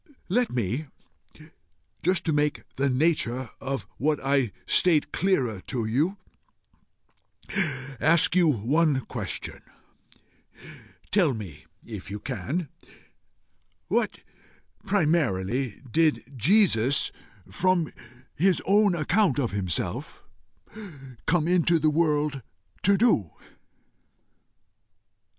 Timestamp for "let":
0.29-0.49